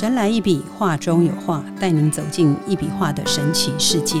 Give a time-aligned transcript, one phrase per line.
[0.00, 4.18] 神来一笔，画中有画，带您走进一笔画的神奇世界。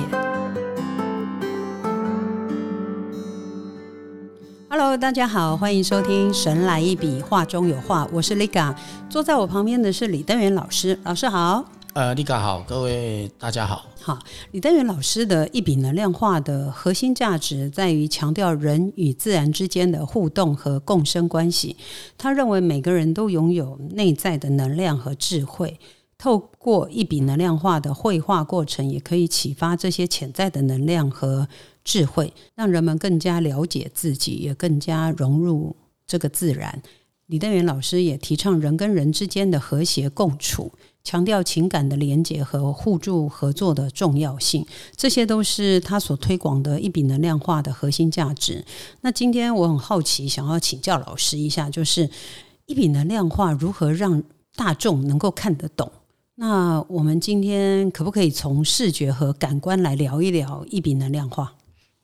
[4.68, 8.74] Hello，大家好，欢迎收听《神来一笔，画中有画》，我是 Liga，
[9.08, 11.64] 坐在我旁边的是李登元老师，老师好。
[11.92, 13.84] 呃，立嘎好，各位大家好。
[14.00, 14.16] 好，
[14.52, 21.74] 李登元老师的一笔能量画的核心价值在于强调人与自然之间的互动和共生关系。
[22.16, 25.80] 他认为每个人都拥有内在的能量和智慧，
[26.16, 31.48] 透过一笔能量画的绘画过程，也可以启发这些潜在的能量和
[31.82, 35.74] 智慧，让人们更加了解自己，也更加融入
[36.06, 36.80] 这个自然。
[37.26, 40.70] 李登元老师也提倡人跟人之间的和谐共处。
[41.02, 48.64] 强调情感的连接和互助合作的重要性，这些都是他所推广的一笔能量化的核心价值。
[49.00, 52.08] 那今天我很好奇，想要请教老师一下，就是
[52.66, 54.22] 一笔能量化如何让
[54.54, 55.90] 大众能够看得懂？
[56.34, 61.54] 那我们今天可不可以从视觉和感官来聊一聊一笔能量化？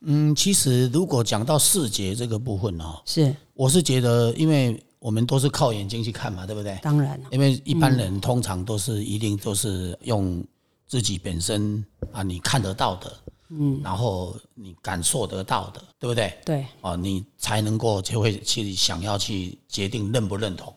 [0.01, 4.83] 嗯，其实如果讲到视觉这个部分哦，是我是觉得，因为。
[5.07, 6.77] 我们都是靠眼睛去看嘛，对不对？
[6.83, 10.45] 当然，因为一般人通常都是一定都是用
[10.85, 13.17] 自己本身啊，你看得到的，
[13.51, 16.37] 嗯，然后你感受得到的，对不对？
[16.45, 20.75] 对，啊，你才能够就会去想要去决定认不认同，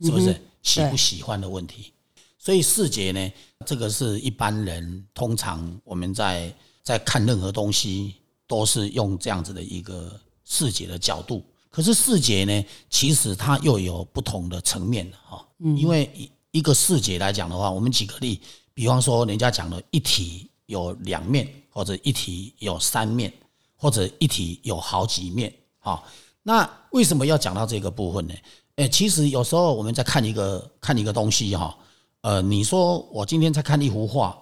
[0.00, 1.92] 是不是喜不喜欢的问题？
[2.38, 3.32] 所以视觉呢，
[3.66, 6.50] 这个是一般人通常我们在
[6.82, 8.14] 在看任何东西
[8.46, 11.44] 都是用这样子的一个视觉的角度。
[11.76, 15.46] 可是视觉呢，其实它又有不同的层面的哈。
[15.58, 18.40] 嗯，因为一一个视觉来讲的话，我们举个例，
[18.72, 23.30] 比方说人家讲的一体有两面，或者一体有三面，
[23.76, 26.02] 或者一体有好几面啊。
[26.42, 28.32] 那为什么要讲到这个部分呢？
[28.76, 31.76] 诶，其实有时候我们在看一个看一个东西哈，
[32.22, 34.34] 呃，你说我今天在看一幅画，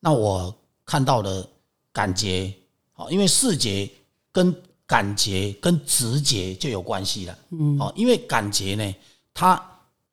[0.00, 1.48] 那我看到的
[1.94, 2.52] 感觉，
[2.92, 3.88] 好，因为视觉
[4.30, 4.54] 跟
[4.94, 8.94] 感觉跟直觉就有关系了，嗯，哦，因为感觉呢，
[9.32, 9.60] 它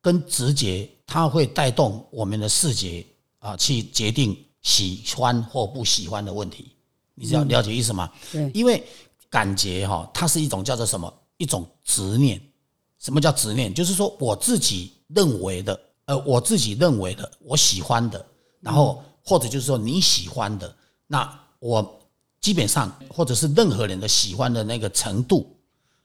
[0.02, 3.06] 跟直觉，它会带动我们的视觉
[3.38, 6.72] 啊，去决定喜欢或不喜欢的问题。
[7.14, 8.12] 你知道了解意思吗？
[8.32, 8.84] 对，因为
[9.30, 11.14] 感觉哈，它是一种叫做什么？
[11.38, 12.42] 一种执念。
[12.98, 13.72] 什么叫执念？
[13.72, 18.26] 就是说我自己认为的，呃，我自己认为的，我喜欢的，
[18.60, 20.76] 然后或者就是说你喜欢的，
[21.06, 22.01] 那我。
[22.42, 25.48] 基本上，或者是任何人的喜欢的那个程度，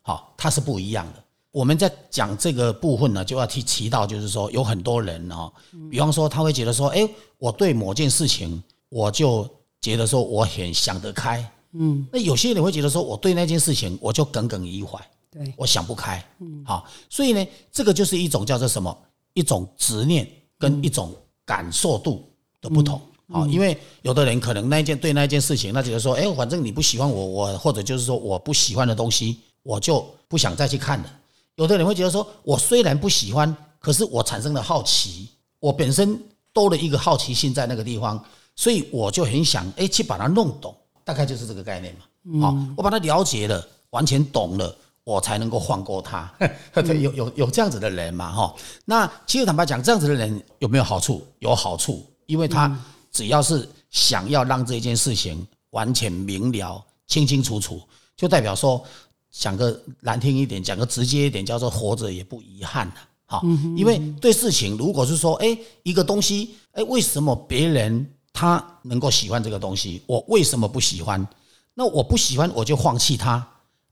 [0.02, 1.24] 好，它是不一样的。
[1.50, 5.50] 我们在讲这个部分呢，就要提提到，就是说有很多人哦，
[5.90, 7.08] 比方说他会觉得说，哎，
[7.38, 9.48] 我对某件事情，我就
[9.80, 18.94] 觉得说我很想得开，嗯，那有些人会觉得说，我对那件事情我就耿耿于怀，对，我想不开，嗯，好，所以呢，这个就是一种叫做什么，
[19.32, 21.14] 一种执念跟一种
[21.46, 22.30] 感受度
[22.60, 23.00] 的不同。
[23.32, 31.12] 好，因为有的人可能那一件对那一件事情，那觉得说，哎，反正你不喜欢我，我或者就是说我不喜欢的东西，我就不想再去看了。
[31.56, 35.28] 有的人会觉得说，我虽然不喜欢，可是我产生了好奇，
[35.58, 36.16] 我本身
[36.52, 40.72] 多了一个好奇心在那个地方，所以我就很想，哎，去把它弄懂，
[41.02, 42.40] 大概就是这个概念嘛。
[42.40, 44.72] 好，我把它了解了，完全懂了，
[45.02, 46.32] 我才能够放过他。
[47.00, 48.30] 有有有这样子的人嘛？
[48.30, 48.54] 哈，
[48.84, 51.26] 那其实坦白讲，这样子的人有没有好处？
[51.40, 52.78] 有好处，因为他。
[53.16, 57.80] 只要是想要让这件事情完全明了、清清楚楚，
[58.14, 58.84] 就代表说，
[59.30, 62.96] 讲个难听一点，讲个直接一点，叫做活着也不遗憾的。
[63.24, 63.42] 好，
[63.74, 71.26] 因为对事情，如果是说，哎，一个东西，哎，为什么别人他能够喜欢这个东西，我为什么不喜欢？
[71.72, 73.32] 那我不喜欢，我就放弃它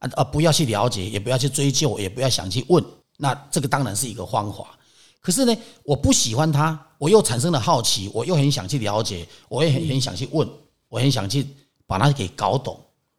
[0.00, 0.22] 啊啊！
[0.22, 2.84] 不要去了解，也不要去追究，也不要想去问。
[3.16, 4.76] 那这个当然是一个方法。
[5.24, 10.46] 可是呢，我不喜欢他，我又产生了好奇，我又很想去了解，我也很很想去问，
[10.90, 11.46] 我很想去
[11.86, 12.78] 把它给搞懂。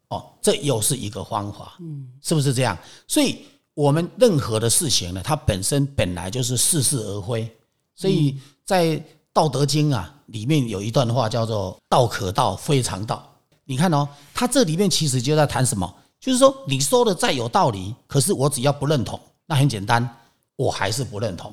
[0.09, 2.77] 哦，这又是一个方法，嗯，是不是这样？
[3.07, 3.39] 所以，
[3.73, 7.51] 我们任何的事情呢，它本身本来就是似是而非。
[7.95, 8.85] 所以在
[9.33, 13.27] 《道德经》啊里面有一段话叫做“道可道，非常道”。
[13.65, 15.91] 你看哦，它这里面其实就在谈什么？
[16.19, 20.07] 就是说，你说的再有道理，可是我只要不认同，那很简单，
[20.55, 21.51] 我还是不认同。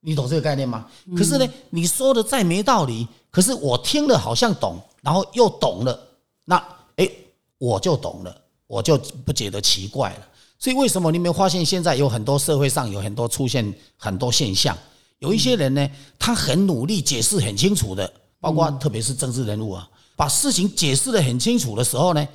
[0.00, 0.86] 你懂这个概念吗？
[1.16, 5.98] 可是呢，你说的再没道理，可是我听了好像懂，然后又懂了，
[6.44, 6.56] 那
[6.96, 7.10] 诶，
[7.58, 10.26] 我就懂了，我就不觉得奇怪了。
[10.58, 14.76] 所以为什么你没有发现现在有很多社会上有很多出现很多现象？
[15.18, 22.26] 有一些人呢，他很努力解释很清楚的，包括特别是政治人物啊，把事情解释的很清楚的时候呢，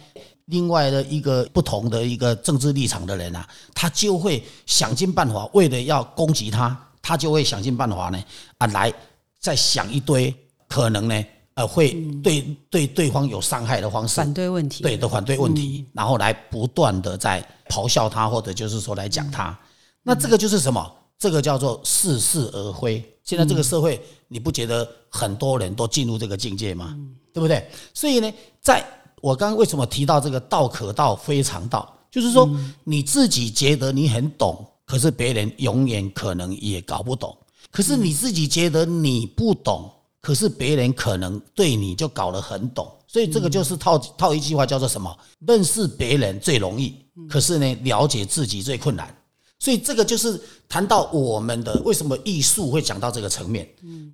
[0.46, 6.78] 另外的一个不同的一个政治立场的人啊，他就会想尽办法，为了要攻击他。
[7.04, 8.24] 他就会想尽办法呢，
[8.58, 8.92] 啊，来
[9.40, 10.34] 再想一堆
[10.68, 11.92] 可能呢，呃，会
[12.24, 12.42] 对
[12.72, 19.56] 对对方有伤害的方式，反对问题，对的反对问题，然后来不断的在咆哮他，或者就是说来讲他。
[20.02, 20.92] 那这个就是什么？
[21.20, 23.04] 这个叫做似是而非。
[23.24, 26.98] 现在这个社会，你不觉得很多人都进入这个境界吗？
[27.34, 27.70] 对不对？
[27.94, 28.86] 所以呢，在
[29.22, 32.50] 我刚刚为什么提到这个道可道非常道，就是说
[32.84, 37.38] 你自己觉得你很懂，可是别人永远可能也搞不懂。
[37.72, 39.92] 可是你自己觉得你不懂，
[40.22, 45.16] 可是别人可能对你就搞得很懂，所以这个就是套套一句话叫做什么？
[45.40, 46.96] 认识别人最容易，
[47.30, 49.16] 可是呢，了解自己最困难。
[49.60, 53.68] 所以这个就是谈到我们的为什么艺术会讲到这个层面。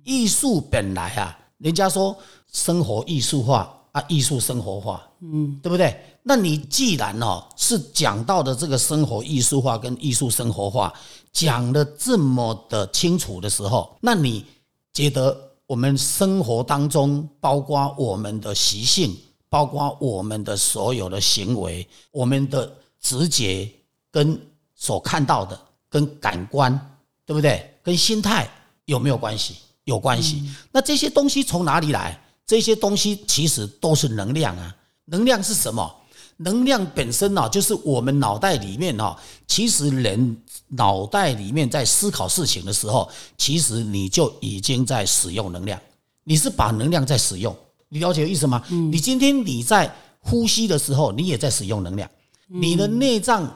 [0.04, 2.16] 艺术本来啊，人家说
[2.52, 6.00] 生活艺术化啊，艺术生活化，嗯，对不对？
[6.22, 10.92] 那你既然哦是讲到的这个生活艺术化跟艺术生活化。
[11.32, 14.44] 讲的这么的清楚的时候，那你
[14.92, 19.16] 觉得我们生活当中，包括我们的习性，
[19.48, 23.70] 包括我们的所有的行为，我们的直觉
[24.10, 24.36] 跟
[24.74, 25.56] 所看到的，
[25.88, 26.76] 跟感官，
[27.24, 27.72] 对不对？
[27.80, 28.50] 跟心态
[28.86, 29.54] 有没有关系？
[29.84, 30.50] 有关系。
[30.72, 32.20] 那这些东西从哪里来？
[32.50, 34.74] 这些东西其实都是能量啊。
[35.04, 35.88] 能量是什么？
[36.38, 39.16] 能量本身呢，就是我们脑袋里面哈，
[39.46, 40.36] 其实人
[40.66, 43.08] 脑袋里面在思考事情的时候，
[43.38, 45.80] 其实你就已经在使用能量，
[46.24, 47.56] 你是把能量在使用，
[47.88, 48.64] 你了解意思吗？
[48.68, 49.88] 你今天你在
[50.18, 52.10] 呼吸的时候，你也在使用能量，
[52.48, 53.48] 你的内脏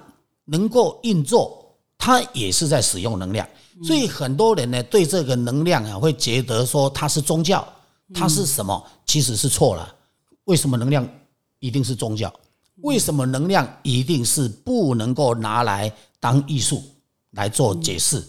[0.45, 3.45] 能够运作，它也是在使用能量，
[3.83, 7.67] 所以很多人呢对这个能量啊会觉得说它是宗教，
[8.13, 8.85] 它是什么？
[9.07, 9.95] 其实是错了。
[10.45, 11.09] 为什么能量
[11.61, 12.33] 一定是宗教？
[12.83, 16.83] 为什么能量一定是不能够拿来当艺术
[17.31, 18.23] 来做解释？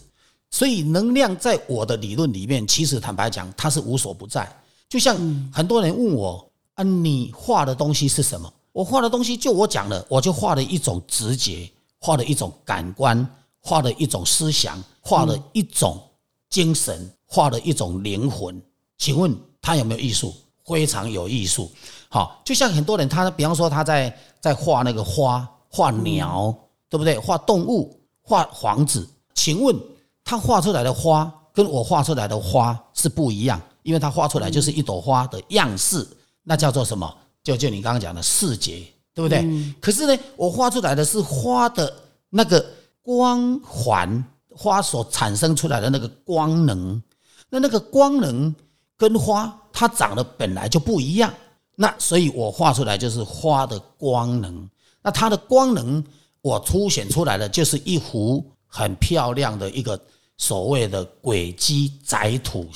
[0.52, 4.50] 所以能量在我的理论里面，其实坦白讲，它是无所不在。
[4.88, 5.18] 就像
[5.52, 8.54] 很多人问我啊，你画的东西是什么？
[8.72, 11.70] 我画的东西就我讲了，我就画了一种直觉，
[12.00, 13.28] 画了一种感官，
[13.60, 16.02] 画了一种思想，画了一种
[16.50, 18.62] 精神，画了一种灵魂。
[18.98, 20.32] 请问它有没有艺术？
[20.64, 21.72] 非常有艺术。
[22.08, 26.56] 好，就像很多人，他比方说他在在画那个花、画鸟，
[26.88, 27.18] 对不对？
[27.18, 29.08] 画动物、画房子。
[29.34, 29.76] 请问
[30.24, 36.08] 他画出来的花跟我画出来的花是不一样，因为他画出来就是一朵花的样式，
[36.44, 37.12] 那叫做什么？
[37.44, 38.84] 就就你刚刚讲的视觉，
[39.16, 39.44] 对不对？
[39.82, 41.92] 可是呢，我画出来的是花的
[42.30, 42.64] 那个
[43.02, 47.02] 光环，花所产生出来的那个光能，
[47.50, 48.54] 那那个光能
[48.98, 51.34] 跟花它长得本来就不一样。
[51.76, 54.70] 那所以，我画出来就是花的光能。
[55.02, 56.04] 那它的光能，
[56.42, 60.00] 我凸显出来的就是一幅很漂亮的一个
[60.38, 62.68] 所谓的轨迹载土，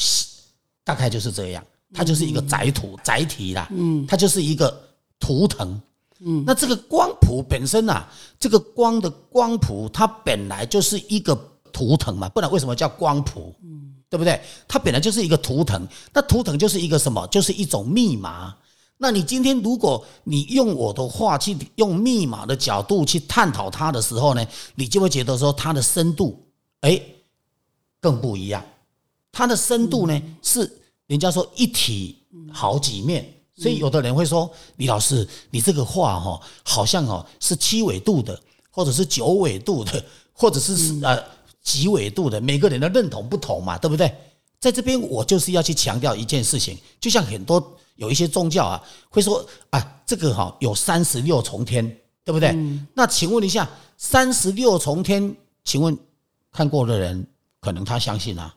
[0.83, 1.63] 大概就是这样。
[1.91, 4.79] 它就是一个载土载体啦，嗯，它就是一个
[5.19, 5.81] 图腾，
[6.19, 6.43] 嗯。
[6.45, 8.05] 那这个光谱本身呐，
[8.39, 11.35] 这个光的光谱，它本来就是一个
[11.71, 13.53] 图腾嘛，不然为什么叫光谱？
[13.63, 14.39] 嗯，对不对？
[14.67, 17.25] 它本来就是一个图腾，那图腾就是一个什么？
[17.27, 18.55] 就是一种密码。
[19.01, 24.45] 那你今天如果你用我的话去用密码的角度去探讨它的时候呢，
[24.75, 26.45] 你就会觉得说它的深度，
[26.81, 27.01] 哎，
[28.01, 28.61] 更不一样。
[29.31, 30.69] 它的深度呢是
[31.07, 32.17] 人家说一体
[32.51, 38.37] 好几面，所以有的人会说李老师，你这个画哈好像哦是七纬度的，
[38.69, 41.23] 或者是九纬度的，或者是呃
[41.69, 44.11] 几纬度的，每个人的认同不同嘛，对不对？
[44.59, 47.75] 在这边我就是要去强调一件事情，就像很多。
[47.99, 51.85] 有一些宗教啊，会说啊，这个哈有三十六重天，
[52.23, 52.55] 对不对？
[52.93, 55.35] 那请问一下，三十六重天，
[55.65, 55.97] 请问
[56.49, 57.27] 看过的人
[57.59, 58.55] 可能他相信啊，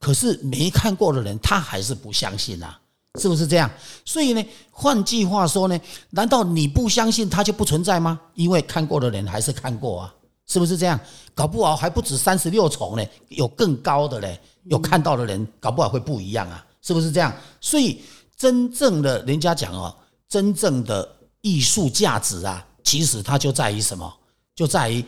[0.00, 2.80] 可是没看过的人他还是不相信啊，
[3.20, 3.70] 是不是这样？
[4.04, 8.20] 所以呢，换句话说呢，难道你不相信它就不存在吗？
[8.34, 10.14] 因为看过的人还是看过啊，
[10.50, 10.98] 是不是这样？
[11.34, 17.32] 搞不好还不止三十六重呢，有更高的嘞，有看到的人搞不好会不一样啊，是不是这样？
[17.60, 18.02] 所以。
[18.40, 19.94] 真正的人家讲哦，
[20.26, 21.06] 真正的
[21.42, 24.10] 艺术价值啊，其实它就在于什么？
[24.54, 25.04] 就在于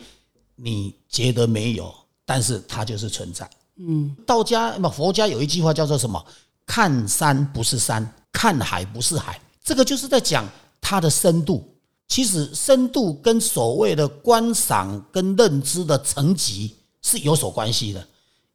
[0.55, 1.91] 你觉得没有，
[2.27, 3.49] 但是它就是存在。
[3.77, 6.23] 嗯，道家那佛家有一句话叫做什么？
[6.67, 9.41] 看山不是山，看海不是海。
[9.63, 10.47] 这个就是在讲
[10.79, 11.67] 它的深度。
[12.13, 18.07] 其实深度跟所谓的观赏跟认知的层级是有所关系的。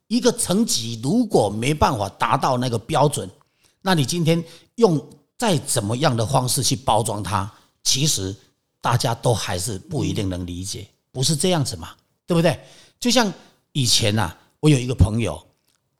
[0.07, 3.29] 一个层级如果没办法达到那个标准，
[3.83, 4.41] 那你今天
[4.77, 5.05] 用
[5.37, 7.51] 再怎么样的方式去包装它，
[7.83, 8.33] 其实
[8.81, 11.91] 大家都还是不一定能理解，不是这样子嘛？
[12.29, 12.61] 对不对？
[13.01, 13.33] 就像
[13.73, 15.37] 以前呐，我有一个朋友，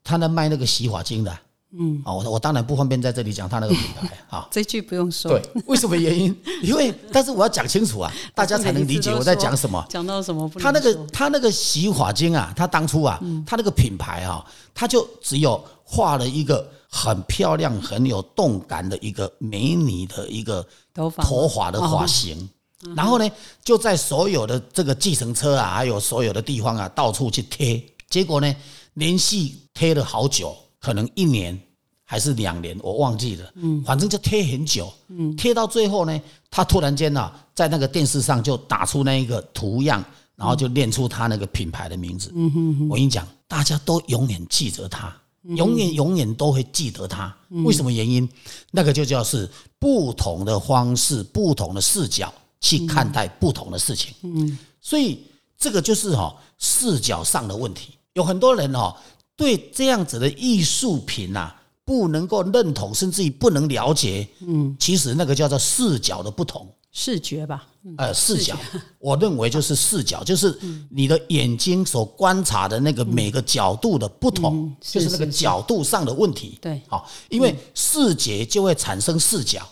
[0.01, 1.39] 他那卖那个洗发精的，
[1.77, 4.47] 嗯，啊，我我当然不方便在这里讲他那个品牌 啊。
[4.49, 5.31] 这句不用说。
[5.31, 6.35] 对，为什么原因？
[6.63, 9.85] 因为但是我要讲清楚啊， 大家才能理解我在讲什么。
[9.87, 10.49] 讲到什么？
[10.59, 22.49] 他那个他那个洗发精啊，他当初啊，他那个品牌啊，他就只有画了一个很漂亮、很有动感的一个美女的一个头发头发的发型，
[22.95, 23.29] 然后呢，
[23.63, 28.55] 就在所有的这个计程车啊，还有所有的地方啊，到处去贴，结果呢，
[28.95, 30.57] 连续贴了好久。
[30.79, 31.59] 可能一年
[32.03, 33.51] 还是两年，我忘记了。
[33.55, 34.91] 嗯，反正就贴很久。
[35.09, 40.03] 嗯，贴到最后呢，他突然间呢，在那个电视上就打出那一个图样，
[40.35, 42.31] 然后就念出他那个品牌的名字。
[42.33, 47.35] 嗯哼，我跟你讲，大家都永远记着他，永远永远都会记得他。
[47.65, 48.27] 为什么原因？
[48.71, 54.15] 那个就叫是不同的方式、不同的视角去看待不同的事情。
[54.23, 55.23] 嗯，所以
[55.57, 57.93] 这个就是哈视角上的问题。
[58.13, 58.95] 有很多人哈。
[59.39, 61.49] 对这样子的艺术品呐，
[61.85, 64.27] 不能够认同，甚至于不能了解。
[64.41, 67.65] 嗯，其实那个叫做视角的不同，视觉吧。
[67.95, 68.57] 呃，视角，
[68.99, 70.53] 我认为就是视角，就是
[70.89, 76.57] 你的眼睛所观察的那个每个角度的不同，就是那个角度上的问题。
[76.59, 79.65] 对，好，因为视觉就会产生视角。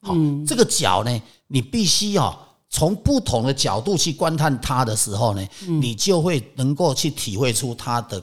[0.00, 0.14] 好，
[0.46, 2.38] 这个角呢，你必须要
[2.70, 8.22] 从不同的角度去观看它的时候呢，你就会能够去体会出它的。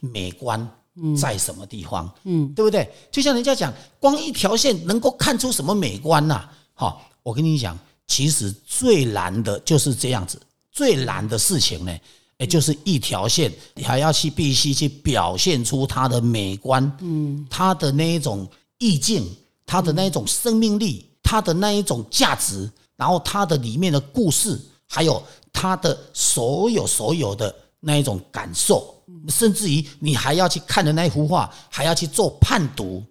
[0.00, 0.68] 美观
[1.16, 2.12] 在什么地方？
[2.24, 2.88] 嗯，对不对？
[3.10, 6.48] 就像人家讲，光一条线能够看出什么美观呐？
[6.74, 10.40] 好，我跟你讲，其实最难的就是这样子，
[10.72, 11.96] 最难的事情呢，
[12.38, 19.24] 也就是一条线，你还要去必须去表现出它的美观，嗯，它的那一种意境，
[19.66, 28.94] 它的那一种生命力，它的那一种价值，然后它的里面的故事，还有它的所有所有的那一种感受。
[29.28, 33.02] 甚至于你还要去看的那幅画，还要去做判读，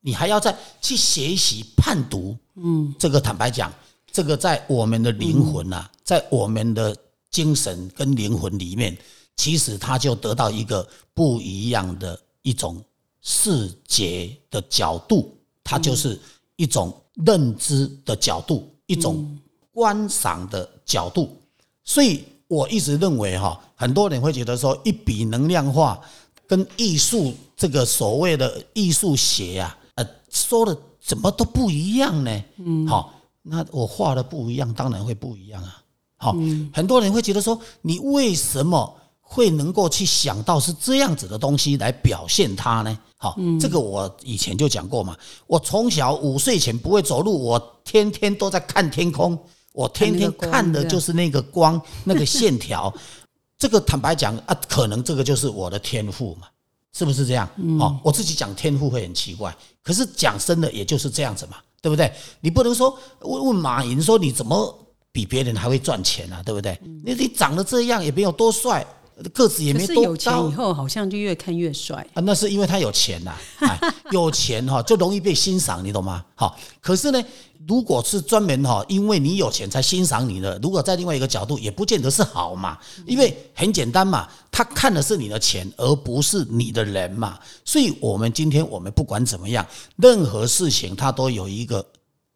[0.00, 2.36] 你还要再去学习判读。
[2.56, 3.72] 嗯，这个坦白讲，
[4.12, 6.94] 这个在我们的灵魂呐，在我们的
[7.30, 8.96] 精神跟灵魂里面，
[9.36, 12.82] 其实它就得到一个不一样的一种
[13.22, 16.20] 视觉的角度，它就是
[16.56, 16.94] 一种
[17.26, 19.38] 认知的角度，一种
[19.72, 21.34] 观赏的角度，
[21.82, 22.24] 所以。
[22.50, 26.00] 我一直认为哈，很多人会觉得说，一笔能量画
[26.48, 32.42] 跟艺术这个所谓的艺术学呀，呃，说的怎么都不一样呢？
[32.58, 35.80] 嗯，好，那我画的不一样，当然会不一样啊。
[36.16, 36.34] 好，
[36.72, 42.98] 很多人会觉得说，你为什么会能够去想到是这样子的东西来表现它呢？
[43.16, 45.16] 好，这个我以前就讲过嘛，
[45.46, 49.38] 我从小五岁前不会走路，我天天都在看天空。
[49.72, 52.92] 我天天看的就是那个光，那个线条。
[53.58, 56.46] 这个坦白讲啊，可能这个就是我的天赋嘛，
[56.94, 57.46] 是不是这样？
[57.78, 62.10] 哦，我自己讲天赋会很奇怪，可是讲真的也就是这样子嘛，对不对？
[62.40, 64.78] 你不能说问问马云说你怎么
[65.12, 66.78] 比别人还会赚钱啊，对不对？
[67.04, 68.86] 你你长得这样也没有多帅。
[69.34, 72.22] 个子也没多高，有钱以后好像就越看越帅啊！
[72.22, 73.34] 那是因为他有钱呐，
[74.10, 76.24] 有钱哈就容易被欣赏，你懂吗？
[76.34, 77.22] 好，可是呢，
[77.68, 82.78] 如果是专门哈，因为你有钱才欣赏你的，如果在另外一个角度，也不见得是好嘛。
[83.06, 87.38] 因为很简单嘛，他看的是你的钱，而不是你的人嘛。
[87.64, 91.84] 所以，我们今天我们不管怎么样，任何事情它都有一个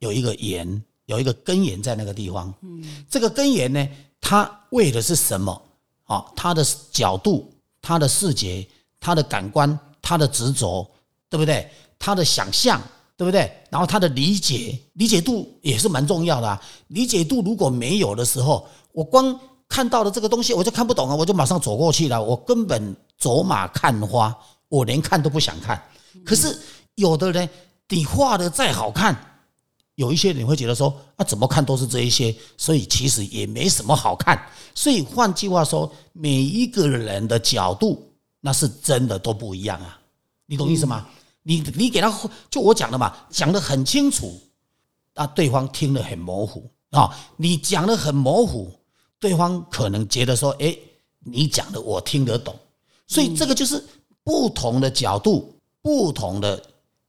[0.00, 2.52] 有一个源，有一个根源在那个地方。
[2.61, 3.88] 嗯，这个根源呢，
[4.21, 5.62] 它为的是什么？
[6.04, 8.66] 啊，他的角度、他的视觉、
[9.00, 10.87] 他的感官、他的执着，
[11.28, 11.70] 对不对？
[11.99, 12.80] 他的想象，
[13.16, 13.50] 对不对？
[13.70, 16.61] 然后他的理解，理解度也是蛮重要的。
[16.88, 24.37] 理解度如果没有的时候，我光看到了这个东西，我就看不懂啊，我就马上走过去了，我根本走马看花，
[24.68, 25.82] 我连看都不想看。
[26.25, 26.58] 可是
[26.96, 27.49] 有的人，
[27.88, 29.34] 你画的再好看。
[29.96, 34.40] 有一些人会觉得说啊，怎么看都是这一些，所以其实也没什么好看。
[34.74, 40.00] 所以换句话说，每一个人的角度那是真的都不一样啊，
[40.46, 41.06] 你懂意思吗？
[41.44, 42.12] 你你给他
[42.50, 44.40] 就我讲的嘛，讲的很清楚，
[45.14, 47.16] 啊对方听得很模糊啊。
[47.36, 48.72] 你讲的很模糊，
[49.20, 50.76] 对方可能觉得说，哎，
[51.20, 52.56] 你讲的我听得懂。
[53.06, 53.84] 所以这个就是
[54.24, 56.60] 不同的角度、不同的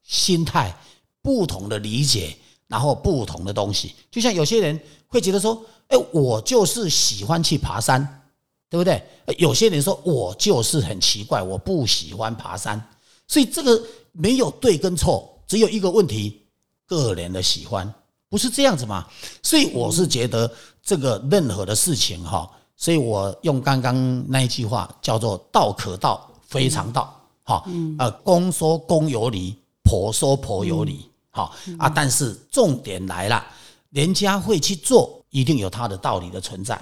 [0.04, 0.78] 心态、
[1.22, 2.38] 不同的理解。
[2.68, 8.24] 然后不同的东西，就像有些人会觉得说：“哎，我就是喜欢去爬山，
[8.70, 9.02] 对不对？”
[9.38, 12.82] 有些人说：“我就是很奇怪，我不喜欢爬山。”
[13.28, 13.82] 所以这个
[14.12, 16.42] 没有对跟错，只有一个问题：
[16.86, 17.92] 个人的喜欢，
[18.30, 19.08] 不是这样子吗？
[19.42, 20.52] 所以我是觉得
[20.84, 27.12] 这个任何的事情哈，所以我用刚刚那一句话叫做“道可道，非常道”。
[27.48, 27.64] 哈，
[28.00, 33.46] 呃，公说公有理，婆说婆有理，好啊，但是重点来了，
[33.90, 36.80] 人家会去做，一定有他的道理的存在，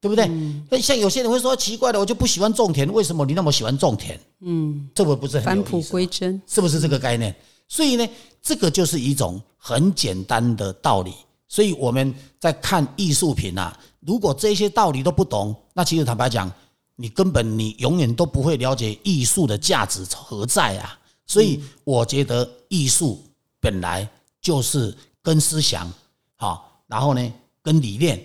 [0.00, 0.28] 对不对？
[0.68, 4.18] 那像有些人会说奇怪的，我就不喜欢种田，为什么你那么喜欢种田？
[4.40, 7.32] 嗯，这个不是很返璞归真，是不是这个概念？
[7.68, 8.04] 所以呢，
[8.42, 11.14] 这个就是一种很简单的道理。
[11.46, 16.50] 所以我们在看艺术品啊，如果这些道理都不懂，那其实坦白讲，
[16.96, 20.98] 你根本你永远都不会了解艺术的价值何在啊。
[21.24, 23.22] 所以我觉得艺术
[23.62, 24.06] 本来
[24.42, 25.90] 就是跟思想
[26.36, 28.18] 好，然后呢跟理念，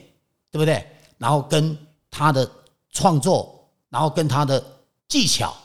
[0.51, 0.85] 对不对？
[1.17, 1.77] 然后跟
[2.11, 2.51] 他的
[2.91, 4.61] 创作，然后跟他的
[5.07, 5.55] 技巧，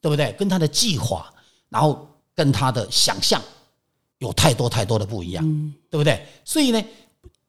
[0.00, 0.32] 对不对？
[0.32, 1.32] 跟他的计划，
[1.68, 2.04] 然后。
[2.38, 3.42] 跟他的想象
[4.18, 6.24] 有太多太多的不一样，对不对？
[6.44, 6.80] 所以呢，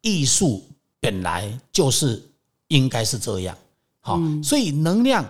[0.01, 0.67] 艺术
[0.99, 2.19] 本来就是
[2.69, 3.55] 应该是这样，
[3.99, 5.23] 好，所以能量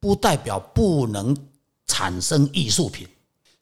[0.00, 1.32] 不代表不能
[1.86, 3.06] 产生艺术品，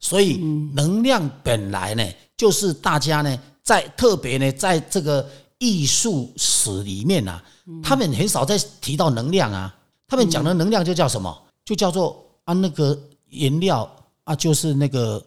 [0.02, 0.37] 所以
[0.75, 2.06] 能量本来呢，
[2.37, 7.42] 就是大家呢，在特别呢，在这个艺术史里面啊，
[7.82, 9.75] 他们很少在提到能量啊，
[10.06, 11.42] 他们讲的能量就叫什么？
[11.64, 12.99] 就叫做啊那个
[13.30, 13.90] 颜料
[14.25, 15.25] 啊，就是那个。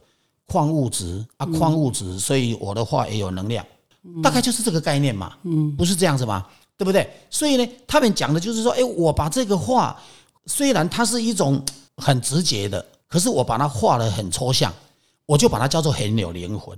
[0.48, 3.65] 矿物质啊，矿物质，所以我的话也有能量，
[4.22, 6.46] 大概就是这个概念嘛，嗯，不是这样子吗？
[6.77, 7.10] 对不对？
[7.32, 10.00] 所以呢，他们讲的就是说，哎，我把这个话，
[10.46, 11.60] 虽然它是一种
[11.98, 14.74] 很直接的，可是我把它画的很抽象，
[15.26, 16.78] 我就把它叫做很有灵魂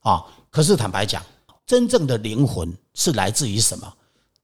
[0.00, 0.24] 啊。
[0.50, 1.22] 可是坦白讲，
[1.66, 3.92] 真正的灵魂是来自于什么？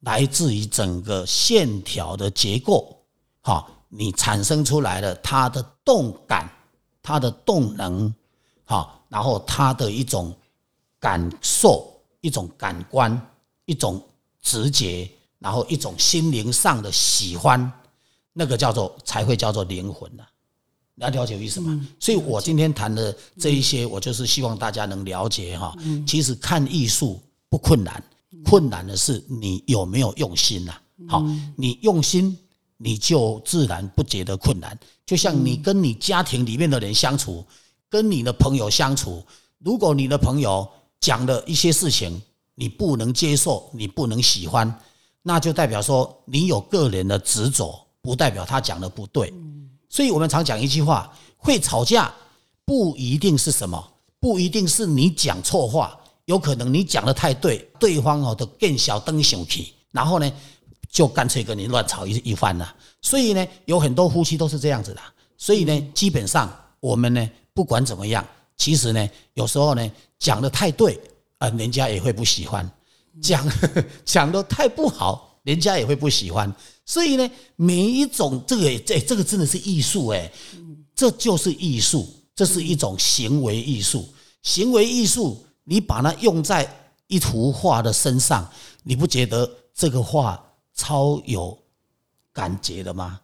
[0.01, 2.97] 来自于整个线条的结构，
[3.43, 6.51] 哈，你产生出来的它的动感，
[7.03, 8.13] 它的动能。
[8.65, 10.35] 好，然后他的一种
[10.99, 13.21] 感受，一种感官，
[13.67, 14.03] 一种
[14.41, 17.71] 直觉，然后一种心灵上的喜欢，
[18.33, 20.25] 那个叫做才会叫做灵魂呐。
[20.25, 20.32] 你
[20.97, 21.89] 要了解意思吗？
[21.99, 25.75] 所以我今天谈的这一些，我就是希望大家能了解哈。
[26.07, 28.03] 其实看艺术不困难，
[28.45, 30.75] 困难的是你有没有用心呐。
[31.09, 31.25] 好，
[31.57, 32.37] 你用心，
[32.77, 34.79] 你就自然不觉得困难。
[35.07, 37.45] 就像你跟你家庭里面的人相处。
[37.93, 39.23] 跟你的朋友相处，
[39.59, 40.67] 如果你的朋友
[40.99, 42.19] 讲的一些事情
[42.55, 44.75] 你不能接受，你不能喜欢，
[45.21, 49.31] 那就代表说你有个人的执着，不代表他讲的不对。
[49.93, 52.11] 所以我们常讲一句话：会吵架
[52.65, 60.33] 不一定是什么，不一定是你讲错话，有可能你讲的太对，对方哦都更小灯小气，然后呢
[60.91, 62.75] 就干脆跟你乱吵一一番了。
[63.03, 65.01] 所以呢，有很多夫妻都是这样子的。
[65.37, 66.51] 所以呢，基本上
[66.81, 67.31] 我们呢。
[67.55, 68.27] 不管怎么样，
[68.57, 70.99] 其实呢，有时候呢，讲的太对
[71.37, 72.67] 啊，人家也会不喜欢；
[73.21, 73.47] 讲
[74.07, 76.51] 讲的太不好，人家也会不喜欢。
[76.85, 80.31] 所以呢，每一种这个这这个真的是艺术哎，
[80.95, 84.09] 这就是艺术，这是一种行为艺术。
[84.43, 86.69] 行为艺术，你把它用在
[87.07, 88.51] 一幅画的身上，
[88.83, 90.43] 你不觉得这个画
[90.75, 91.57] 超有
[92.33, 93.21] 感觉的吗？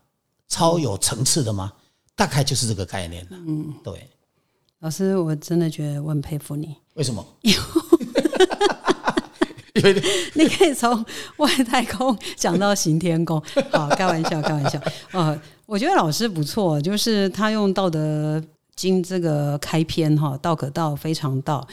[0.49, 1.73] 超有层次的吗？
[2.15, 3.31] 大概就是这个概念了。
[3.33, 4.09] 嗯，对。
[4.81, 6.77] 老师，我真的觉得我很佩服你。
[6.95, 7.27] 为什么？
[7.43, 7.59] 因为
[10.35, 11.05] 你可以从
[11.37, 13.43] 外太空讲到行天宫。
[13.71, 14.81] 好，开玩笑，开玩笑。
[15.13, 18.43] 呃，我觉得老师不错，就是他用《道德
[18.75, 21.67] 经》这个开篇哈，“道可道，非常道”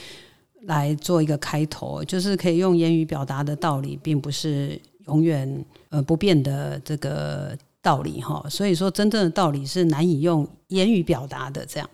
[0.64, 7.58] 来做一个开头，就是可以用言语表达的道理，并不是永远呃不变的这个。
[7.86, 11.64] 道理哈，所以说真正的道理是难以用言语表达的。
[11.68, 11.88] 这样，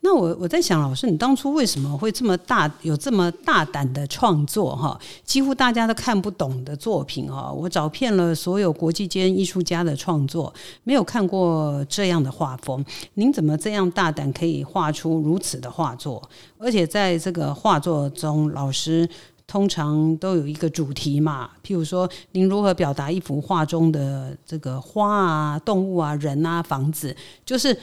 [0.00, 4.98] 那我我在想，老师，你当初为什么会这么大有这么大胆的创作哈？
[5.22, 10.50] 几乎大家都看不懂的作品哈，我找遍了所有国际间艺术家的创作，
[10.82, 12.82] 没有看过这样的画风。
[13.12, 16.22] 您怎么这样大胆，可以画出如此的画作？
[16.56, 19.06] 而且在这个画作中，老师。
[19.46, 27.14] 通常都有一个主题嘛，譬如说，您如何表达一幅画中的这个花啊、动物啊、人啊、房子？
[27.44, 27.78] 就是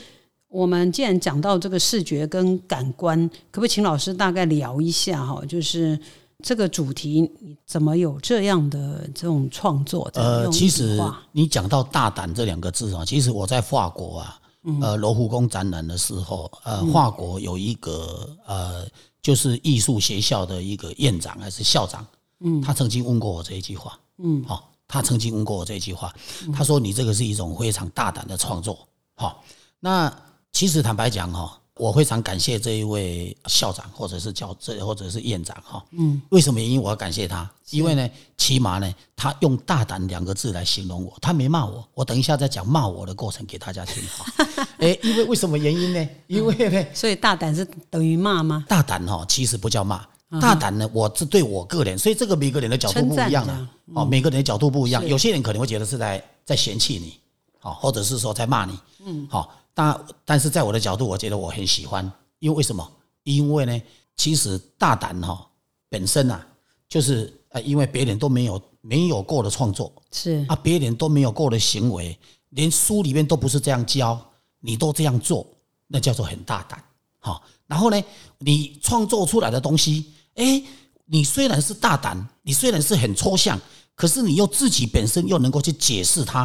[0.50, 5.46] 我们既然讲到这个视觉跟感官，可不可以请老师大概聊一下哈？
[5.46, 5.98] 就是
[6.44, 7.32] 这个主题
[7.66, 10.10] 怎么有这样的这种创作？
[10.16, 11.00] 呃，其实
[11.32, 14.40] 你讲到大胆这两个字啊，其实我在法国啊，
[14.82, 18.86] 呃，罗浮宫展览的时候，呃，法国有一个呃。
[19.22, 22.06] 就是艺术学校的一个院长还是校长，
[22.40, 26.12] 嗯，他曾经问过我这一句话，嗯，好，他曾经问过我这一句话，
[26.52, 29.44] 他说你这个是一种非常大胆的创作，好，
[29.80, 30.12] 那
[30.52, 35.84] 其实坦白讲哈，我非常感谢这一位校长，或者是教这，或者是院长哈。
[35.94, 37.50] 嗯，为什么原因我要感谢他？
[37.72, 41.84] 因为呢，起码呢，他用“大胆”两个字来形容我，他没骂我。
[41.96, 44.68] 我等一下再讲骂我的过程给大家听哈。
[44.78, 46.10] 哎，因为为什么原因呢？
[46.28, 48.64] 因为呢，所以大胆是等于骂吗？
[48.70, 50.06] 大胆哈，其实不叫骂。
[50.40, 53.68] 大胆呢，我这对我个人，所以这个每个人的角度不一样啊。
[53.96, 57.18] 哦，每个人的角度不一样，有些人可能会觉得是在在嫌弃你，
[57.58, 58.80] 好，或者是说在骂你。
[59.04, 59.52] 嗯，好。
[59.82, 62.06] 但但是在我的角度，我觉得我很喜欢，
[62.38, 62.88] 因为为什么？
[63.24, 63.82] 因为呢，
[64.16, 65.48] 其实大胆哈
[65.90, 66.40] 本身呐，
[66.88, 72.16] 就是呃，因为别人都没有没有过的创作，是啊，别人都没有过的行为，
[72.50, 74.20] 连书里面都不是这样教，
[74.60, 75.48] 你都这样做，
[75.88, 76.84] 那叫做很大胆。
[77.18, 78.04] 好，然后呢，
[78.38, 80.62] 你创作出来的东西，哎，
[81.06, 83.60] 你虽然是大胆，你虽然是很抽象，
[83.96, 86.42] 可是你又自己本身又能够去解释它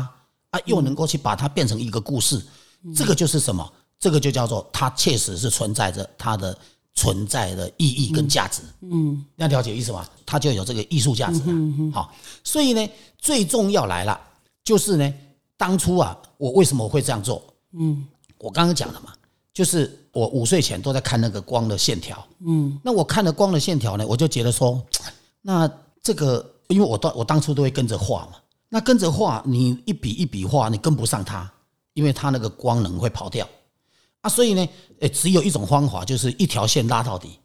[0.50, 2.42] 啊，又能够去把它变成一个故事。
[2.94, 3.72] 这个就是什么？
[3.98, 6.56] 这个就叫做它确实是存在着它的
[6.94, 8.60] 存在的意义跟价值。
[8.82, 10.06] 嗯，要了解意思吗？
[10.26, 11.92] 它就有这个艺术价值了。
[11.92, 14.20] 好，所以呢，最重要来了，
[14.62, 15.14] 就是呢，
[15.56, 17.42] 当初啊，我为什么会这样做？
[17.72, 18.06] 嗯，
[18.38, 19.12] 我刚刚讲了嘛，
[19.54, 22.22] 就是我五岁前都在看那个光的线条。
[22.40, 24.82] 嗯，那我看了光的线条呢，我就觉得说，
[25.40, 25.66] 那
[26.02, 28.32] 这个，因为我当我当初都会跟着画嘛，
[28.68, 31.50] 那跟着画，你一笔一笔画，你跟不上它。
[31.96, 33.48] 因为它那个光能会跑掉
[34.20, 34.68] 啊，所以呢，
[35.00, 37.38] 诶，只有一种方法，就是一条线拉到底，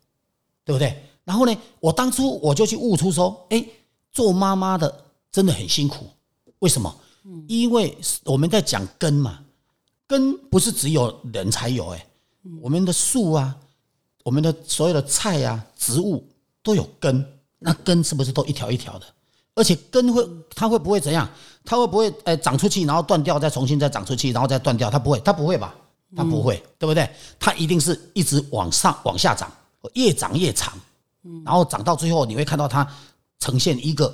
[0.66, 1.02] 对不对？
[1.24, 3.66] 然后呢，我当初我就去悟出说，哎，
[4.12, 6.06] 做妈妈的真的很辛苦，
[6.60, 6.94] 为什么？
[7.48, 9.40] 因为我们在讲根嘛，
[10.06, 12.06] 根不是只有人才有，哎，
[12.62, 13.56] 我们的树啊，
[14.26, 16.28] 我们的所有的菜啊，植物
[16.62, 17.26] 都有根，
[17.58, 19.06] 那根是不是都一条一条的？
[19.56, 21.28] 而且根会，它会不会怎样？
[21.64, 24.90] 它会不会诶长出去，然后断掉，再重新再长出去，然后再断掉？
[24.90, 25.76] 它不会，它不会吧？
[26.16, 27.10] 它不会，对不对？
[27.40, 29.52] 它一定是一直往上往下长，
[29.94, 30.74] 越长越长，
[31.46, 32.86] 然后长到最后，你会看到它
[33.40, 34.14] 呈现一个，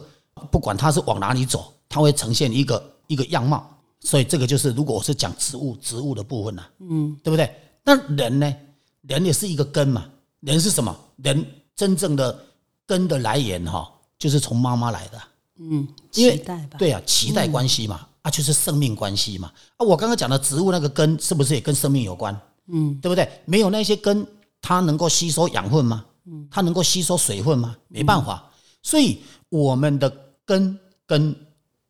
[0.52, 3.67] 不管它是往哪里走，它会呈现一个一个样貌。
[4.00, 7.52] 所以这个就是，如果我是讲植物植物的部分呢，嗯，对不对？
[7.84, 8.56] 那人呢？
[9.02, 10.06] 人也是一个根嘛？
[10.41, 10.95] 人是什么？
[11.17, 11.43] 人
[11.76, 12.38] 真正的
[12.86, 13.89] 根的来源哈？
[14.19, 15.21] 就是从妈妈来的，
[15.60, 16.38] 嗯，因为
[16.77, 22.39] 对啊，脐带关系嘛，啊，就是生命关系嘛，啊，我刚刚讲的植物那个根是不是也跟生命有关？
[22.67, 23.30] 嗯，对不对？
[23.45, 24.25] 没有那些根，
[24.62, 26.06] 它能够吸收养分吗？
[26.25, 27.75] 嗯，它能够吸收水分吗？
[27.88, 28.51] 没办法，
[28.82, 30.12] 所以我们的
[30.45, 31.36] 根跟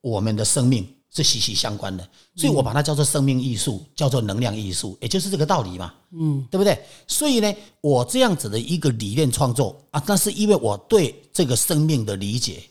[0.01, 0.87] 我们的生命。
[1.17, 6.79] 是息息相关的，所以我把它叫做生命艺术，叫做能量艺术，也就是这个道理嘛，嗯，对不对？
[7.07, 7.51] 所以呢，
[7.81, 12.61] 我这样子的一个理念创作啊，那是因为我对这个生命的理解，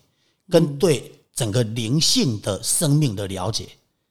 [0.49, 3.67] 跟对整个灵性的生命的了解，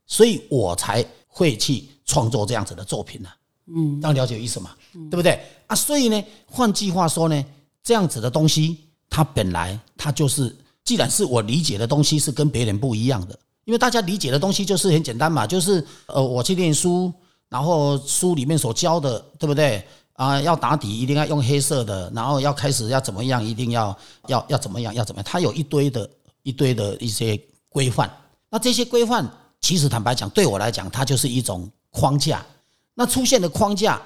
[0.06, 3.30] 所以我才会去创作这样子的作品呢，
[3.68, 4.76] 嗯，这样了解意思吗，
[5.10, 5.40] 对不对？
[5.68, 7.46] 啊，所以呢，换句话说呢，
[7.82, 13.40] 这样子的东西，它本来它就是，既然是我理解的东西是跟别人不一样的。
[13.66, 17.12] 因为大家理解的东西就是很简单嘛，就是呃，我去念书，
[17.50, 20.40] 然后书里面所教的，对不对啊？
[20.42, 23.98] 要打底一定要用黑色的，然后要开始要怎么样，一定要
[24.28, 25.26] 要要怎么样，要怎么样？
[25.28, 26.10] 它有一堆的
[26.44, 28.10] 一堆的一些规范。
[28.50, 29.28] 那这些规范，
[29.60, 32.46] 其实坦白讲，对我来讲，它就是一种框架。
[32.94, 34.00] 那出现的框架，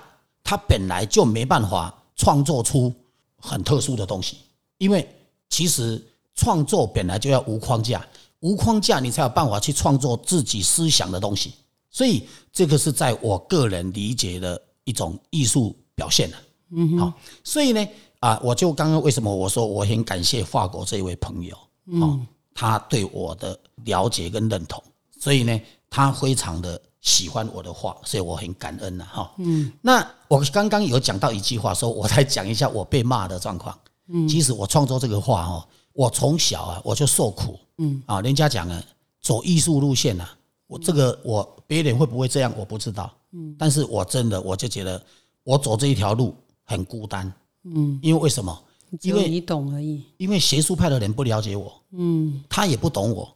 [0.44, 2.94] 它本来就没办法创作出
[3.38, 4.38] 很特殊的东西，
[4.78, 5.08] 因为
[5.50, 6.02] 其实
[6.34, 8.04] 创作本来就要无框架。
[8.42, 11.54] 无框架，你才有办法去创作自己思想的东西。
[11.92, 16.38] 所以，这个是在我个人理解的一种艺术表现了。
[16.72, 17.12] 嗯，好，
[17.44, 17.88] 所以呢，
[18.20, 24.82] 啊，我就刚刚为什么我说我很感谢法国这一位朋友，嗯，他对我的了解跟认同，
[25.20, 29.32] 所以呢，他非常的喜欢我的画，所以我很感恩呐，哈。
[29.40, 33.76] 嗯，那我刚刚有讲到一句话，说我再讲一下我被骂的状况。
[34.12, 37.60] 嗯，其实我创作这个画，哈，我从小啊我就受苦。
[37.82, 38.84] 嗯啊，人家讲啊
[39.22, 45.02] 走艺术路线啊，我这个我别人会不会这样我不知道，嗯，但是我真的我就觉得
[45.44, 47.32] 我走这一条路很孤单，
[47.64, 48.64] 嗯，因为为什么？
[49.02, 50.04] 因为你懂而已。
[50.18, 53.34] 因为学术派的人不了解我，嗯，他也不懂我。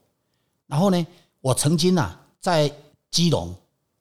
[0.67, 1.07] 然后呢，
[1.39, 2.69] 我曾经啊在
[3.11, 3.55] 基隆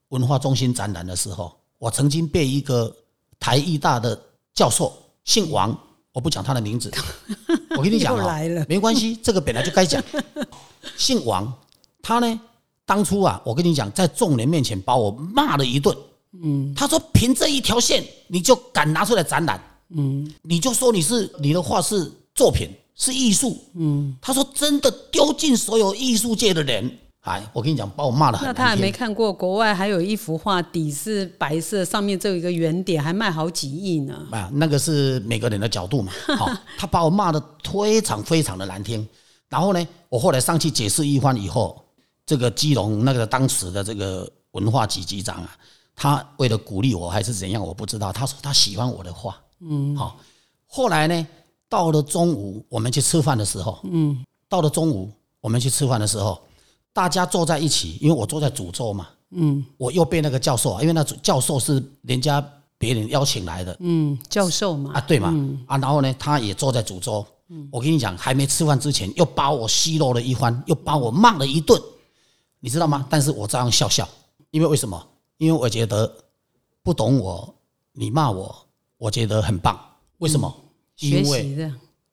[0.08, 2.92] 文化中心展览的时候，我曾经被一个
[3.38, 4.20] 台艺大的
[4.54, 4.92] 教授
[5.24, 5.78] 姓王。
[6.12, 6.92] 我不讲他的名字，
[7.77, 10.03] 我跟你讲啊，没关系，这个本来就该讲。
[10.96, 11.53] 姓王，
[12.03, 12.40] 他呢，
[12.85, 15.96] 当初啊，我跟你讲，在众人面前把我骂了一顿。
[16.42, 19.62] 嗯，他说凭这一条线，你就敢拿出来展览？
[19.94, 23.59] 嗯，你就说你是你的画是作品，是艺术。
[23.75, 34.26] 嗯，他说真的丢尽所有艺术界的人，哎，我跟你讲，把我骂的很那他还没看过国外还有一幅画，底是白色，上面只有一个圆点，还卖好几亿呢。
[34.32, 36.12] 啊，那个是每个人的角度嘛。
[36.37, 39.06] 好、他把我骂的非常非常的难听。
[39.48, 41.80] 然后呢，我后来上去解释一番以后，
[42.26, 45.56] 这个基隆那个当时的这个文化局局长啊，
[45.94, 48.12] 他为了鼓励我还是怎样，我不知道。
[48.12, 50.16] 他说他喜欢我的画，嗯，好。
[50.66, 51.26] 后来呢，
[51.68, 56.40] 到了中午我们去吃饭的时候，嗯，到了中午我们去吃饭的时候，
[56.92, 62.44] 大家坐在一起，因为我坐在主桌嘛，嗯，我又被那个教授啊，因为那教授是人家
[62.78, 65.35] 别人邀请来的，嗯，教授嘛，啊，对嘛，
[65.66, 67.26] 啊，然后呢，他也坐在主桌。
[67.70, 71.78] 我跟你讲，还没吃饭之前，又把我奚落了一番，又把我骂了一顿，
[72.61, 73.07] 你知道吗？
[73.11, 74.09] 但是我照样笑笑，
[74.50, 75.07] 因为为什么？
[75.37, 76.11] 因为我觉得
[76.83, 77.55] 不懂我，
[77.92, 78.57] 你骂我，
[78.96, 79.78] 我觉得很棒。
[80.16, 80.50] 为什么？
[80.96, 81.70] 学因为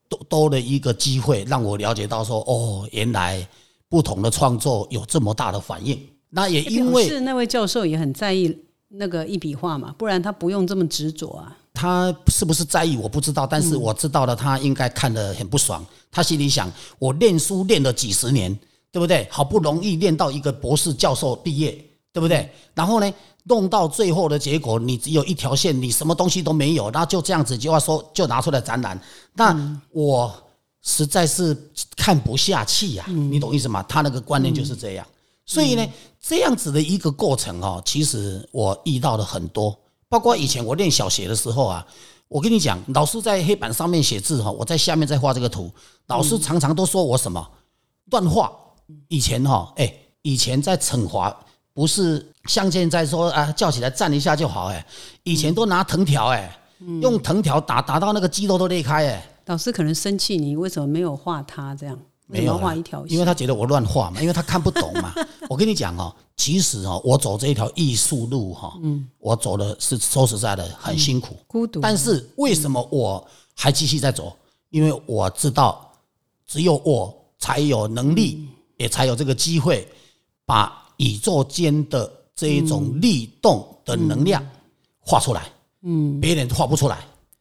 [0.09, 3.47] 多多了一个机会，让我了解到说，哦，原来
[3.89, 5.99] 不同的创作有这么大的反应。
[6.29, 8.55] 那也因为是那位教授也很在意
[8.87, 11.57] 那个一笔画嘛，不然他不用这么执着啊。
[11.73, 15.85] 他是不是在意我不知道，但是我知道了，他应该看得很不爽。
[16.11, 18.53] 他心里想：我练书练了几十年，
[18.91, 19.27] 对不对？
[19.31, 21.71] 好不容易练到一个博士教授毕业，
[22.11, 22.49] 对不对？
[22.73, 28.99] 然后呢，弄到最后的结果，你只有一条线，你什么东西都没有，然后就这样子就要说就拿出来展览，
[29.33, 30.31] 那我
[30.81, 31.55] 实在是
[31.95, 33.83] 看不下去呀、你懂意思吗？
[33.83, 35.05] 他那个观念就是这样。
[35.45, 35.85] 所以呢，
[36.21, 41.85] 这样子的一个过程哦，其实我遇到了很多，包括以前我练小学的时候啊，
[42.27, 45.71] 我跟你讲，老师在黑板上面写字哈，我在下面再画这个图，
[46.07, 47.45] 老师常常都说我什么
[48.11, 48.51] 乱画。
[49.07, 51.35] 以前哈，哎，以前在惩罚
[51.73, 54.85] 不是像现在说啊，叫起来站一下就好，哎，
[55.23, 56.59] 以前都拿藤条，哎，
[57.01, 59.25] 用藤条打打到那个肌肉都裂开，哎。
[59.49, 63.13] 老师可能生气你为什么没有画他这样，没有画一条线？
[63.13, 65.11] 因为他觉得我乱画嘛，因为他看不懂嘛。
[65.49, 74.31] 我跟你讲哦，其实哦，我走这一条艺术路哈，嗯，我走的是说实在的很辛苦，孤独，但是为什么我还继续在走？
[74.69, 75.91] 因为我知道，
[76.45, 79.87] 只有我才有能力，也才有这个机会，
[80.45, 84.45] 把宇宙间的这一种律动的能量
[84.99, 85.51] 画出来。
[85.81, 86.99] 嗯，别人画不出来。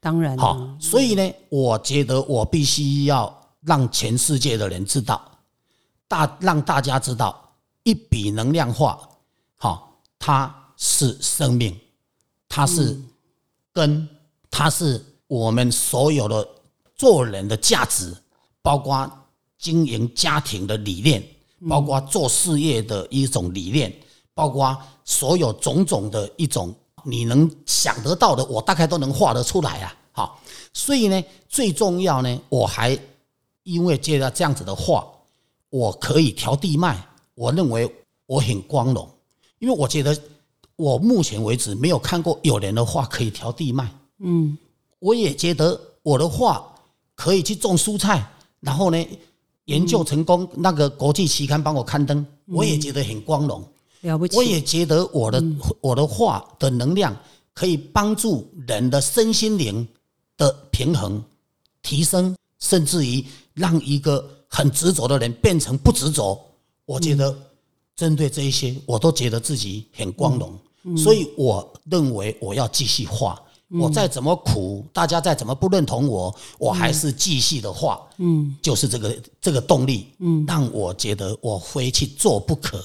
[0.09, 5.21] 当然好了，，所以呢，我觉得我必须要让全世界的人知道，
[6.09, 8.99] 大让大家知道，一笔能量化，
[9.59, 11.79] 好，它是生命，
[12.49, 12.99] 它是
[13.71, 14.09] 根，
[14.51, 16.49] 它是我们所有的
[16.97, 18.17] 做人的价值，
[18.63, 19.07] 包括
[19.59, 21.23] 经营家庭的理念，
[21.69, 23.95] 包括做事业的一种理念，
[24.33, 26.75] 包括所有种种的一种
[27.11, 29.97] 你能想得到的，我大概都能画得出来啊。
[30.13, 30.39] 好，
[30.75, 32.99] 所以呢，最重要呢，我还
[33.63, 35.07] 因为接到这样子的画，
[35.71, 37.03] 我可以调地脉，
[37.35, 37.91] 我认为
[38.27, 39.09] 我很光荣，
[39.59, 40.15] 因为我觉得
[40.77, 43.91] 我目前为止没有看过有人的画可以调地脉。
[44.19, 44.59] 嗯，
[44.99, 46.63] 我也觉得我的画
[47.15, 48.23] 可以去种蔬菜，
[48.61, 49.09] 然后呢
[49.65, 53.65] 研究成功，那个国际期刊帮我刊登，我也觉得很光荣。
[54.03, 55.43] 了不起，我也觉得我的、
[55.81, 57.17] 我的画的能量
[57.53, 59.87] 可以帮助人的身心灵
[60.37, 61.23] 的平衡
[61.83, 66.39] 提升，甚至于让一个很执着的人变成不执着。
[66.85, 67.37] 我觉得
[67.97, 73.41] 针对这一些，我都觉得自己很光荣，所以我认为我要继续画。
[73.71, 78.01] 我再怎么苦，大家再怎么不认同我，我还是继续的画。
[78.17, 82.83] 嗯，就是这个这个动力，嗯，让我觉得我非去做不可。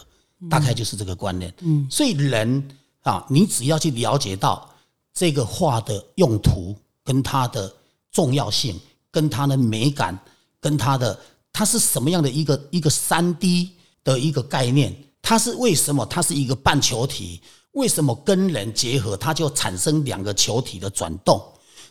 [0.49, 1.53] 大概就是这个观念。
[1.59, 2.67] 嗯，所以人
[3.01, 4.69] 啊，你只要去了解到
[5.13, 7.73] 这个画的用途跟它的
[8.11, 8.79] 重要性，
[9.11, 10.17] 跟它的美感，
[10.59, 11.19] 跟它的
[11.51, 13.71] 它是什么样的一个一个三 D
[14.03, 17.41] 的一个概念，它是为什么它是一个半球体？
[17.73, 21.41] 为什么跟人结合，它就产生两个球体的转动？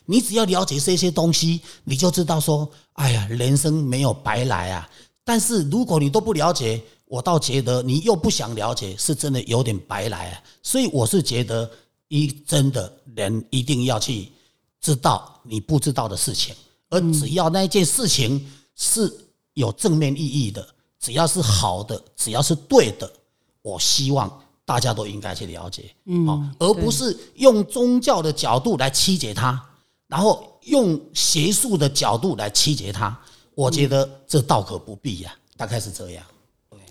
[0.05, 4.89] 你只要了解这些东西，你就知道说，哎呀，人生没有白来啊。
[5.25, 6.81] 但是如果你都不了解，
[7.13, 10.43] 我倒觉得你又不想了解，是真的有点白来啊。
[10.63, 11.69] 所以我是觉得，
[12.07, 14.31] 一真的人一定要去
[14.81, 16.55] 知道你不知道的事情，
[16.89, 18.43] 而只要那件事情
[18.75, 19.15] 是
[19.53, 20.67] 有正面意义的，
[20.99, 23.07] 只要是好的，只要是对的，
[23.61, 29.63] 我希望大家都应该去了解，嗯，而不是用宗教的角度来曲解它，
[30.07, 33.15] 然后用学术的角度来曲解它。
[33.53, 36.25] 我觉得这道可不必呀、大概是这样。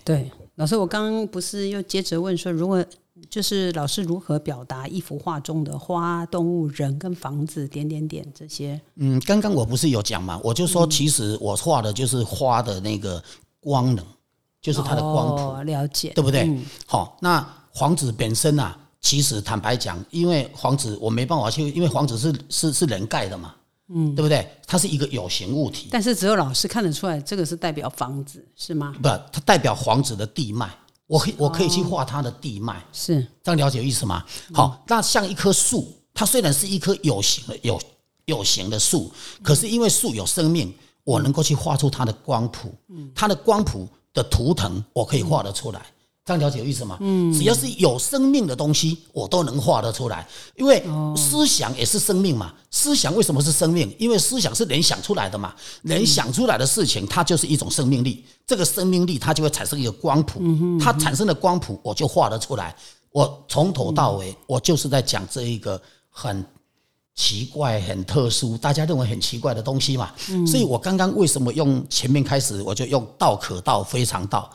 [0.04, 2.84] 对，老师，我刚刚不是又接着问说，如果
[3.30, 8.80] 就是老师如何表达一幅画中的花、动物、人跟房子点点点这些？
[8.96, 13.22] 嗯，刚刚我不是有讲嘛，我就说其实我画的就是花的那个
[13.60, 14.04] 光能，
[14.60, 16.50] 就是它的光谱，哦、了解，对不对？
[16.86, 23.54] 好、那房子本身啊，其实坦白讲，因为房子我没办法去，因为房子是是是人盖的嘛，
[23.94, 24.46] 嗯，对不对？
[24.66, 28.94] 它是一个有形物体，但是只有老师看得出来，这个是代表房子，是吗？
[29.02, 30.70] 不，它代表房子的地脉。
[31.06, 34.24] 我可以我可以去画它的地脉，是这样了解意思吗？
[34.54, 37.78] 好，那像一棵树，它虽然是一棵有形的有
[38.24, 40.72] 有形的树，可是因为树有生命，
[41.04, 45.84] 我能够去画出它的光谱，嗯它的光谱的图腾我可以画得出来。
[46.24, 46.96] 这样了解有意思吗？
[47.00, 50.80] 嗯，只要是有生命的东西，我都能画得出来，因为
[51.16, 52.54] 思想也是生命嘛。
[52.70, 53.92] 思想为什么是生命？
[53.98, 58.24] 因为思想是人想出来的嘛，人想出来的事情，它就是一种生命力。
[58.46, 60.40] 这个生命力它就会产生一个光谱，
[60.80, 62.74] 它产生的光谱我就画得出来。
[63.10, 66.44] 我从头到尾，我就是在讲这一个很
[67.16, 70.12] 奇怪、很特殊，大家认为很奇怪的东西嘛。
[70.46, 74.48] 所以我刚刚为什么用前面开始，我就用道可道，非常道。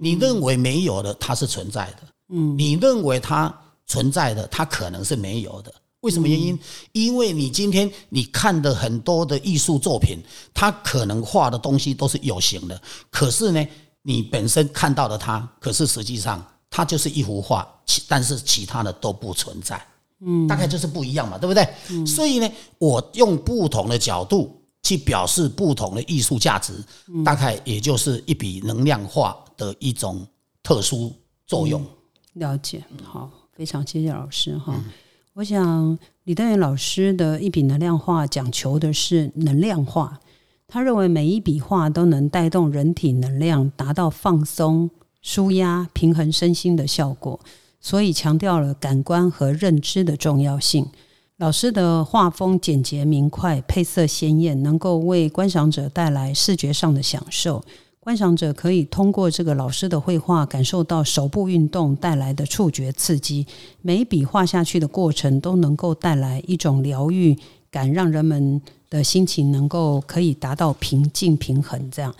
[0.00, 1.98] 你认为没有的，它是存在的。
[2.30, 3.54] 嗯，你认为它
[3.86, 5.72] 存在的，它可能是没有的。
[6.00, 6.58] 为什么原因？
[6.92, 10.18] 因为你今天你看的很多的艺术作品，
[10.52, 12.80] 它可能画的东西都是有形的，
[13.10, 13.66] 可是呢，
[14.02, 19.82] 你本身看到的它，可是实际上它就是一幅画，其但是其他的都不存在。
[20.20, 22.06] 嗯，大概就是不一样嘛，对不对？
[22.06, 26.72] 所以呢，我用不同的角度去表示不同的艺术价值，
[27.24, 30.26] 大概也就是一笔能量画的一种
[30.62, 31.12] 特殊
[31.46, 31.84] 作用。
[32.34, 34.74] 了解，好，非常谢谢老师哈。
[35.34, 40.20] 我想李登元老师的一笔能量画讲求的是能量化，
[40.68, 44.90] 他认为每一笔画都能带动人体能量，达到放松、
[45.22, 47.40] 舒压、平衡身心的效果，
[47.80, 50.86] 所以强调了感官和认知的重要性。
[51.38, 57.64] 老师的画风简洁明快，配色鲜艳，能够为观赏者带来视觉上的享受。
[58.04, 63.46] 观赏者可以通过这个老师的绘画，感受到手部运动带来的触觉刺激。
[63.80, 67.34] 每一笔画下去的过程，都能够带来一种疗愈
[67.70, 71.90] 感，让人们的心情能够可以达到平静平衡。
[71.90, 72.14] 这样，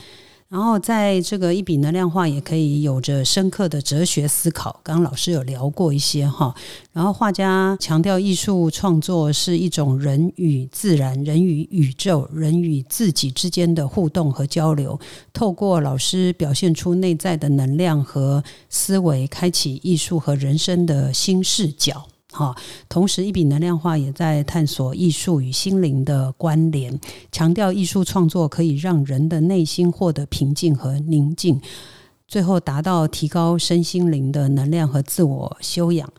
[0.54, 4.78] 然后在这个一笔能量画，也可以有着深刻的哲学思考。
[4.84, 6.54] 刚刚老师有聊过一些哈，
[6.92, 14.96] 然后画家强调艺术创作是一种人与自然、人与宇宙、人与自己之间的互动和交流。
[15.32, 22.06] 透过老师表现出内在的能量和思维，开启艺术和人生的新视角。
[22.34, 22.54] 哈，
[22.88, 26.98] 同时一笔能量画也在探索艺术与心灵的关联，
[27.30, 31.60] 强调艺术创作可以让人的内心获得平静和宁静，
[32.26, 36.12] 最后达到提高身心灵的能量和自我修养。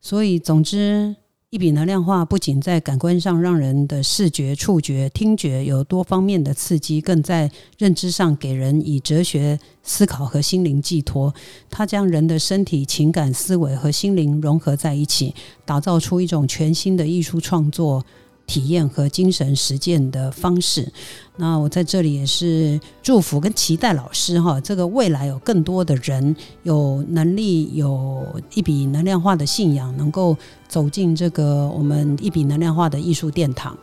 [0.00, 1.16] 所以，总之。
[1.50, 11.34] 一笔能量画不仅在感官上让人的视觉、触觉、听觉有多方面的刺激，更在认知上给人以哲学思考和心灵寄托。
[11.70, 15.34] 它将人的身体、情感、思维和心灵融合在一起，
[15.64, 18.04] 打造出一种全新的艺术创作
[18.48, 20.90] 体验和精神实践的方式。
[21.36, 26.34] 那我在这里也是祝福跟期待老师哈，这个未来有更多的人
[26.64, 33.78] 有能力、有一笔能量化的信仰，能够走进这个我们一笔能量化的艺术殿堂。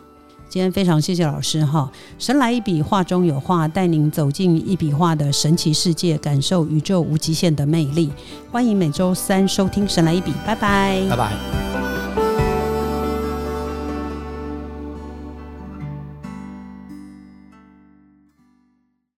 [0.48, 8.10] 今天非常谢谢老师哈，神来一笔，画中有画，带您走进一笔画的神奇世界，感受宇宙无极限的魅力。
[8.52, 11.75] 欢迎每周三收听《神来一笔》，拜拜，拜拜。